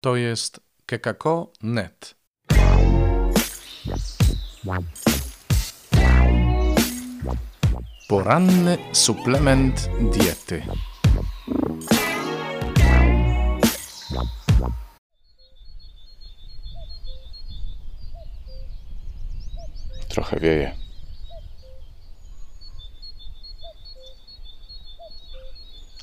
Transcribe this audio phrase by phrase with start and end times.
[0.00, 2.14] To jest kekako.net.
[8.08, 10.62] Poranny suplement diety.
[20.08, 20.76] Trochę wieje.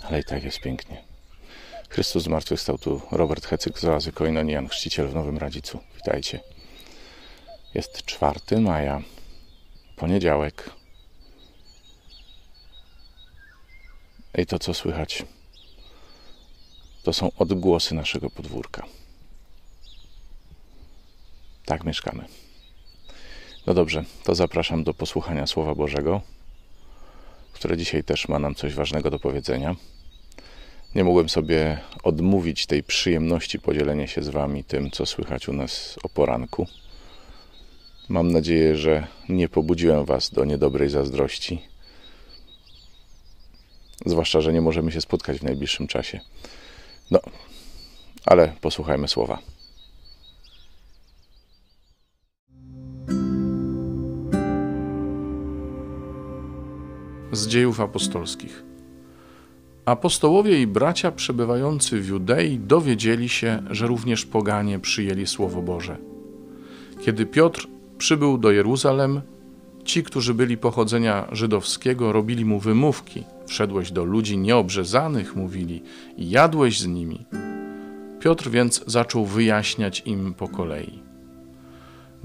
[0.02, 1.15] Ale i tak jest pięknie.
[1.96, 5.80] Chrystus zmartwychwstał tu Robert Hecyk z oazy Koinonian, chrzciciel w Nowym Radzicu.
[5.96, 6.40] Witajcie.
[7.74, 9.02] Jest 4 maja,
[9.96, 10.70] poniedziałek.
[14.38, 15.24] I to, co słychać,
[17.04, 18.86] to są odgłosy naszego podwórka.
[21.66, 22.26] Tak mieszkamy.
[23.68, 26.22] No dobrze, to zapraszam do posłuchania Słowa Bożego,
[27.54, 29.76] które dzisiaj też ma nam coś ważnego do powiedzenia.
[30.96, 36.00] Nie mogłem sobie odmówić tej przyjemności podzielenia się z Wami tym, co słychać u nas
[36.04, 36.68] o poranku.
[38.10, 41.62] Mam nadzieję, że nie pobudziłem Was do niedobrej zazdrości.
[44.06, 46.20] Zwłaszcza, że nie możemy się spotkać w najbliższym czasie.
[47.12, 47.20] No,
[48.26, 49.40] ale posłuchajmy słowa.
[57.32, 58.75] Z dziejów apostolskich.
[59.86, 65.98] Apostołowie i bracia przebywający w Judei dowiedzieli się, że również poganie przyjęli Słowo Boże.
[67.02, 67.68] Kiedy Piotr
[67.98, 69.22] przybył do Jeruzalem,
[69.84, 73.24] ci, którzy byli pochodzenia żydowskiego, robili mu wymówki.
[73.48, 75.82] Wszedłeś do ludzi nieobrzezanych, mówili,
[76.18, 77.26] i jadłeś z nimi.
[78.20, 81.05] Piotr więc zaczął wyjaśniać im po kolei.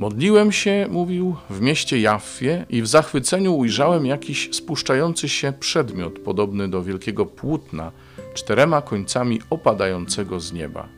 [0.01, 6.69] Modliłem się, mówił, w mieście Jaffie i w zachwyceniu ujrzałem jakiś spuszczający się przedmiot podobny
[6.69, 7.93] do wielkiego płótna,
[8.35, 10.89] czterema końcami opadającego z nieba.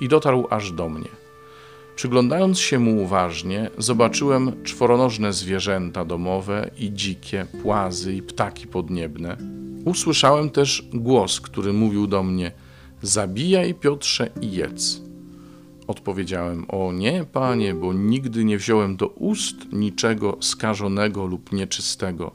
[0.00, 1.08] I dotarł aż do mnie.
[1.94, 9.36] Przyglądając się mu uważnie, zobaczyłem czworonożne zwierzęta domowe i dzikie, płazy i ptaki podniebne.
[9.84, 12.52] Usłyszałem też głos, który mówił do mnie:
[13.02, 15.05] Zabijaj, Piotrze, i jedz.
[15.86, 22.30] Odpowiedziałem: O nie, panie, bo nigdy nie wziąłem do ust niczego skażonego lub nieczystego.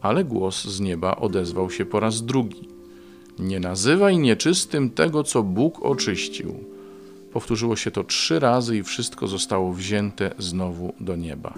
[0.00, 2.68] Ale głos z nieba odezwał się po raz drugi:
[3.38, 6.54] Nie nazywaj nieczystym tego, co Bóg oczyścił.
[7.32, 11.54] Powtórzyło się to trzy razy i wszystko zostało wzięte znowu do nieba.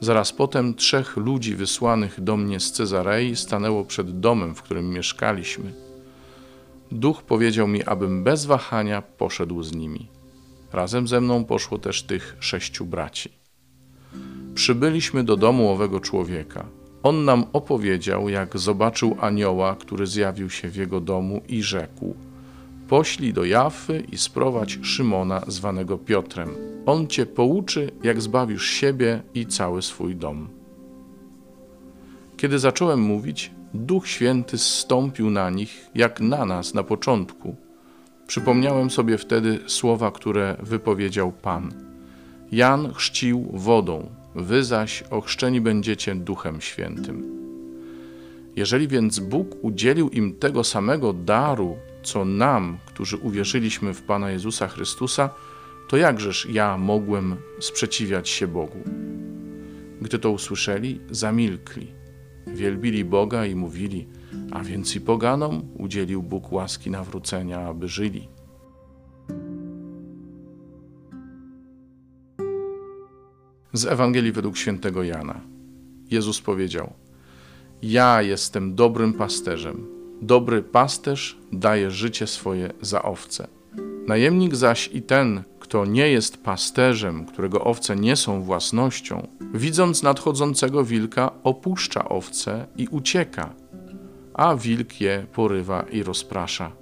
[0.00, 5.72] Zaraz potem trzech ludzi wysłanych do mnie z Cezarei stanęło przed domem, w którym mieszkaliśmy.
[6.92, 10.15] Duch powiedział mi, abym bez wahania poszedł z nimi.
[10.72, 13.32] Razem ze mną poszło też tych sześciu braci.
[14.54, 16.66] Przybyliśmy do domu owego człowieka.
[17.02, 22.14] On nam opowiedział, jak zobaczył anioła, który zjawił się w jego domu i rzekł:
[22.88, 26.50] Poślij do Jafy i sprowadź Szymona, zwanego Piotrem.
[26.86, 30.48] On cię pouczy, jak zbawisz siebie i cały swój dom.
[32.36, 37.56] Kiedy zacząłem mówić, Duch Święty zstąpił na nich, jak na nas na początku
[38.26, 41.74] Przypomniałem sobie wtedy słowa, które wypowiedział Pan.
[42.52, 47.36] Jan chrzcił wodą, wy zaś ochrzczeni będziecie Duchem Świętym.
[48.56, 54.68] Jeżeli więc Bóg udzielił im tego samego daru, co nam, którzy uwierzyliśmy w Pana Jezusa
[54.68, 55.30] Chrystusa,
[55.88, 58.78] to jakżeż ja mogłem sprzeciwiać się Bogu?
[60.00, 61.86] Gdy to usłyszeli, zamilkli,
[62.46, 64.06] wielbili Boga i mówili–
[64.50, 68.28] a więc i poganom udzielił Bóg łaski nawrócenia, aby żyli.
[73.72, 75.40] Z Ewangelii według świętego Jana.
[76.10, 76.92] Jezus powiedział:
[77.82, 79.86] Ja jestem dobrym pasterzem.
[80.22, 83.48] Dobry pasterz daje życie swoje za owce.
[84.06, 90.84] Najemnik zaś i ten, kto nie jest pasterzem, którego owce nie są własnością, widząc nadchodzącego
[90.84, 93.54] wilka, opuszcza owce i ucieka
[94.36, 96.72] a wilk je porywa i rozprasza.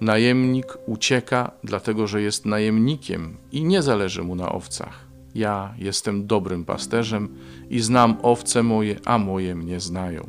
[0.00, 5.06] Najemnik ucieka, dlatego że jest najemnikiem i nie zależy mu na owcach.
[5.34, 7.36] Ja jestem dobrym pasterzem
[7.70, 10.28] i znam owce moje, a moje mnie znają.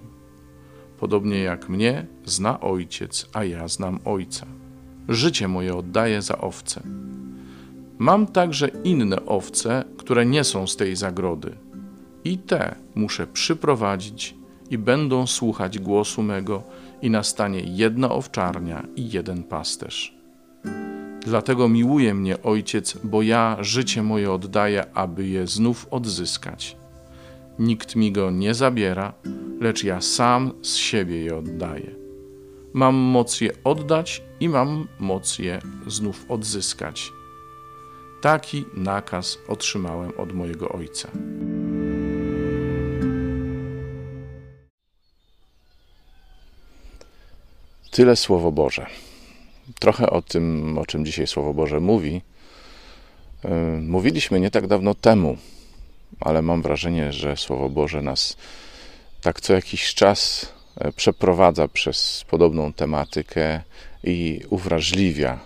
[1.00, 4.46] Podobnie jak mnie zna ojciec, a ja znam ojca.
[5.10, 6.82] Życie moje oddaję za owce.
[8.02, 11.56] Mam także inne owce, które nie są z tej zagrody.
[12.24, 14.36] I te muszę przyprowadzić
[14.70, 16.64] i będą słuchać głosu mego,
[17.02, 20.16] i nastanie jedna owczarnia i jeden pasterz.
[21.26, 26.78] Dlatego miłuje mnie Ojciec, bo ja życie moje oddaję, aby je znów odzyskać.
[27.60, 29.14] Nikt mi go nie zabiera,
[29.60, 31.96] lecz ja sam z siebie je oddaję.
[32.74, 37.12] Mam moc je oddać i mam moc je znów odzyskać.
[38.22, 41.10] Taki nakaz otrzymałem od mojego Ojca.
[47.92, 48.86] Tyle Słowo Boże.
[49.80, 52.22] Trochę o tym, o czym dzisiaj Słowo Boże mówi,
[53.44, 53.52] yy,
[53.82, 55.38] mówiliśmy nie tak dawno temu,
[56.20, 58.38] ale mam wrażenie, że Słowo Boże nas
[59.22, 63.62] tak co jakiś czas e, przeprowadza przez podobną tematykę
[64.04, 65.40] i uwrażliwia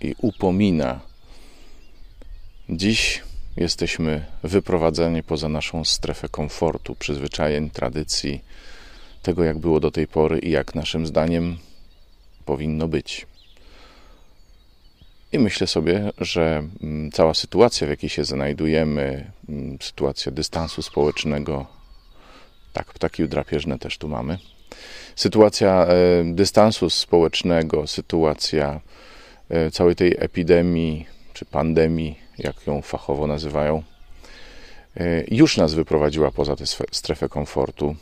[0.00, 1.07] i upomina.
[2.70, 3.22] Dziś
[3.56, 8.44] jesteśmy wyprowadzeni poza naszą strefę komfortu, przyzwyczajeń, tradycji,
[9.22, 11.58] tego jak było do tej pory i jak naszym zdaniem
[12.44, 13.26] powinno być.
[15.32, 21.66] I myślę sobie, że mm, cała sytuacja, w jakiej się znajdujemy, mm, sytuacja dystansu społecznego,
[22.72, 24.38] tak, ptaki drapieżne też tu mamy,
[25.16, 28.80] sytuacja e, dystansu społecznego, sytuacja
[29.48, 33.82] e, całej tej epidemii czy pandemii, jak ją fachowo nazywają,
[34.96, 37.96] e, już nas wyprowadziła poza tę strefę komfortu.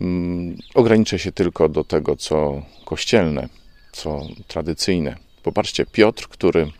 [0.00, 3.48] Mm, ograniczę się tylko do tego, co kościelne,
[3.92, 5.16] co tradycyjne.
[5.42, 6.70] Popatrzcie, Piotr, który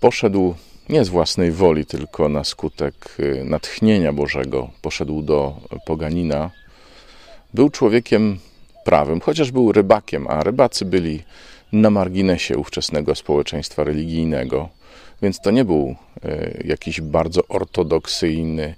[0.00, 0.54] poszedł
[0.88, 5.56] nie z własnej woli, tylko na skutek y, natchnienia Bożego, poszedł do
[5.86, 6.50] poganina,
[7.54, 8.38] był człowiekiem
[8.84, 11.22] prawym, chociaż był rybakiem, a rybacy byli
[11.72, 14.68] na marginesie ówczesnego społeczeństwa religijnego,
[15.22, 15.94] więc to nie był
[16.24, 18.74] y, jakiś bardzo ortodoksyjny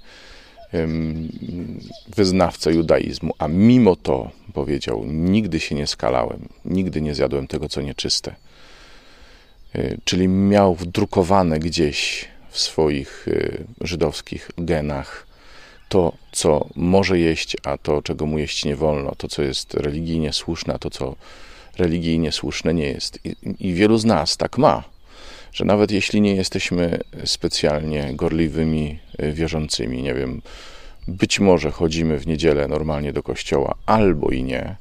[2.16, 7.80] wyznawca judaizmu, a mimo to powiedział: Nigdy się nie skalałem, nigdy nie zjadłem tego, co
[7.80, 8.34] nieczyste.
[9.76, 15.26] Y, czyli miał wdrukowane gdzieś w swoich y, żydowskich genach
[15.88, 20.32] to, co może jeść, a to, czego mu jeść nie wolno, to, co jest religijnie
[20.32, 21.16] słuszne, a to, co
[21.78, 23.18] religijnie słuszne nie jest.
[23.24, 24.84] I, I, wielu z nas tak ma,
[25.52, 30.42] że nawet jeśli nie jesteśmy specjalnie gorliwymi y, wierzącymi, nie wiem,
[31.08, 34.76] być może chodzimy w niedzielę normalnie do kościoła, albo i nie,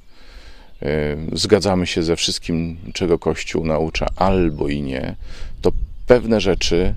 [1.34, 5.16] zgadzamy się ze wszystkim, czego Kościół naucza, albo i nie,
[5.62, 5.72] to
[6.08, 6.94] pewne rzeczy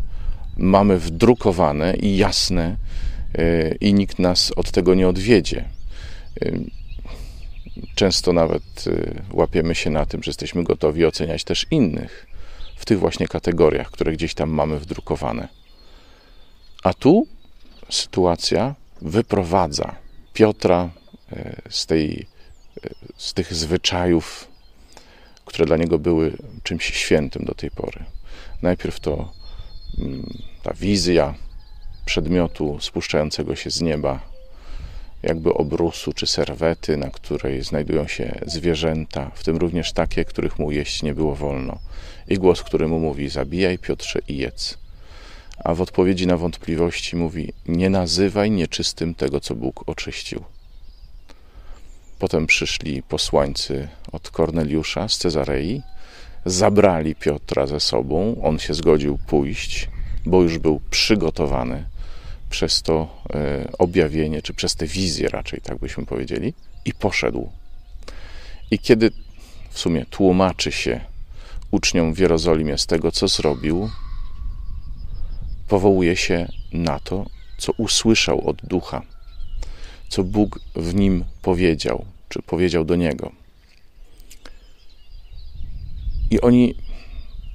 [0.56, 2.77] mamy wdrukowane i jasne,
[3.38, 5.65] y, i nikt nas od tego nie odwiedzie.
[7.95, 12.27] Często nawet y, łapiemy się na tym, że jesteśmy gotowi oceniać też innych
[12.77, 15.49] w tych właśnie kategoriach, które gdzieś tam mamy wdrukowane.
[16.83, 17.27] A tu
[17.91, 19.95] sytuacja wyprowadza
[20.33, 20.91] Piotra
[21.33, 22.27] y, z tej
[23.17, 24.49] z tych zwyczajów,
[25.45, 28.05] które dla niego były czymś świętym do tej pory.
[28.63, 29.33] Najpierw to
[29.99, 30.33] mm,
[30.63, 31.35] ta wizja
[32.05, 34.31] przedmiotu spuszczającego się z nieba,
[35.23, 40.71] jakby obrusu czy serwety, na której znajdują się zwierzęta, w tym również takie, których mu
[40.71, 41.79] jeść nie było wolno.
[42.29, 44.79] I głos, który mu mówi: Zabijaj, Piotrze, i jedz.
[45.65, 50.45] A w odpowiedzi na wątpliwości mówi: Nie nazywaj nieczystym tego, co Bóg oczyścił.
[52.19, 55.83] Potem przyszli posłańcy od Korneliusza z Cezarei,
[56.45, 58.37] zabrali Piotra ze sobą.
[58.43, 59.89] On się zgodził pójść,
[60.27, 61.92] bo już był przygotowany
[62.52, 66.54] przez to e, objawienie, czy przez tę wizję raczej, tak byśmy powiedzieli,
[66.84, 67.50] i poszedł.
[68.70, 69.10] I kiedy
[69.70, 71.00] w sumie tłumaczy się
[71.70, 73.90] uczniom w Jerozolimie z tego, co zrobił,
[75.68, 77.26] powołuje się na to,
[77.59, 79.02] co usłyszał od ducha,
[80.09, 83.32] co Bóg w nim powiedział czy powiedział do niego.
[86.30, 86.75] I oni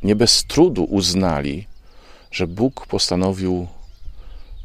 [0.04, 1.68] nie bez trudu uznali,
[2.32, 3.68] że Bóg postanowił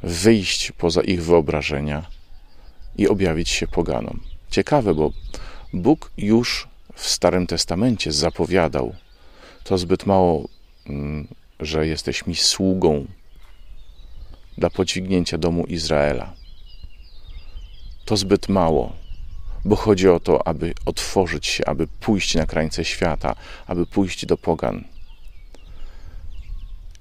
[0.03, 2.07] wyjść poza ich wyobrażenia
[2.97, 4.21] i objawić się poganom.
[4.51, 5.13] Ciekawe, bo
[5.73, 8.95] Bóg już w Starym Testamencie zapowiadał
[9.65, 10.49] to zbyt mało,
[10.87, 11.29] mm,
[11.61, 13.07] że jesteś mi sługą
[14.59, 16.33] dla podźwignięcia domu Izraela.
[18.05, 19.03] To zbyt mało
[19.65, 23.35] bo chodzi o to, aby otworzyć się, aby pójść na krańce świata,
[23.67, 24.85] aby pójść do pogan.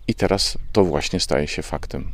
[0.07, 2.11] I teraz to właśnie staje się faktem.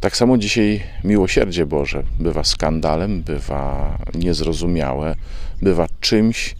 [0.00, 5.16] Tak samo dzisiaj miłosierdzie Boże bywa skandalem, bywa niezrozumiałe,
[5.62, 6.56] bywa czymś,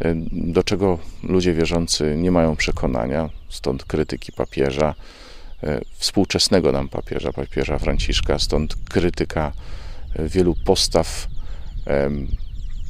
[0.00, 4.94] e, do czego ludzie wierzący nie mają przekonania, stąd krytyki papieża,
[5.62, 9.52] e, współczesnego nam papieża, papieża Franciszka, stąd krytyka
[10.18, 11.28] wielu postaw,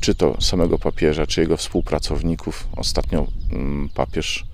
[0.00, 2.68] czy to samego papieża, czy jego współpracowników.
[2.76, 4.44] Ostatnio mm, papież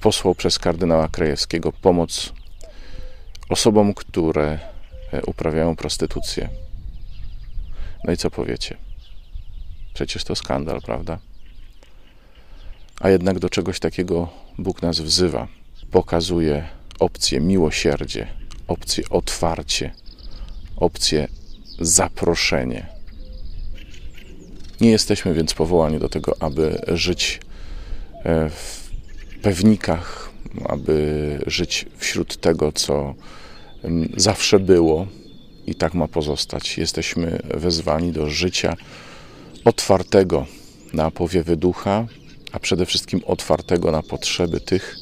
[0.00, 2.32] posłał przez kardynała Krajewskiego pomoc
[3.48, 4.58] osobom, które
[5.12, 6.48] e, uprawiają prostytucję.
[8.04, 8.76] No i co powiecie?
[9.94, 11.18] Przecież to skandal, prawda?
[13.00, 14.28] A jednak do czegoś takiego
[14.58, 15.48] Bóg nas wzywa.
[15.90, 18.26] Pokazuje opcję miłosierdzie,
[18.68, 19.92] opcję otwarcie,
[20.76, 21.28] opcję
[21.80, 22.86] zaproszenie.
[24.80, 27.40] Nie jesteśmy więc powołani do tego, aby żyć
[28.24, 28.90] e, w
[29.42, 30.27] pewnikach,
[30.68, 33.14] aby żyć wśród tego, co
[33.84, 35.06] mm, zawsze było
[35.66, 36.78] i tak ma pozostać.
[36.78, 38.76] Jesteśmy wezwani do życia
[39.64, 40.46] otwartego
[40.92, 42.06] na powiewy ducha,
[42.52, 44.96] a przede wszystkim otwartego na potrzeby tych,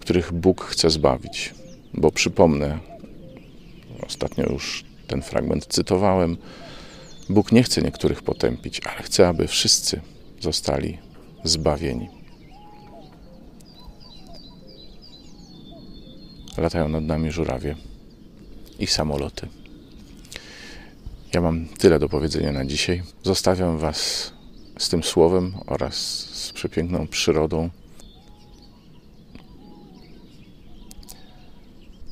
[0.00, 1.54] których Bóg chce zbawić.
[1.94, 2.78] Bo przypomnę,
[4.06, 6.36] ostatnio już ten fragment cytowałem,
[7.28, 10.00] Bóg nie chce niektórych potępić, ale chce, aby wszyscy
[10.40, 10.98] zostali
[11.44, 12.17] zbawieni.
[16.58, 17.76] Latają nad nami żurawie
[18.78, 19.48] i samoloty.
[21.34, 23.02] Ja mam tyle do powiedzenia na dzisiaj.
[23.22, 24.32] Zostawiam Was
[24.78, 25.94] z tym słowem oraz
[26.32, 27.70] z przepiękną przyrodą.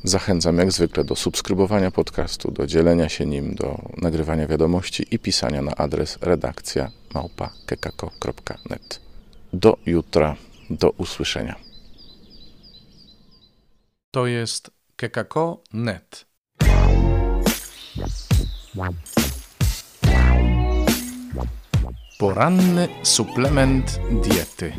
[0.05, 5.63] Zachęcam jak zwykle do subskrybowania podcastu, do dzielenia się nim, do nagrywania wiadomości i pisania
[5.63, 9.01] na adres redakcja małpa.kekako.net.
[9.53, 10.37] Do jutra,
[10.71, 11.66] do usłyszenia.
[14.11, 16.27] To jest kekako.net.
[22.19, 24.73] Poranny suplement diety.